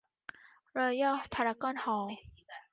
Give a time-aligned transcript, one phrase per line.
[0.77, 2.17] รอยัลพารากอนฮอลล์